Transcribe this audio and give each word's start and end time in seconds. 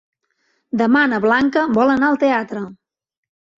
Demà 0.81 1.03
na 1.11 1.19
Blanca 1.27 1.67
vol 1.77 1.93
anar 1.99 2.11
al 2.11 2.19
teatre. 2.27 2.65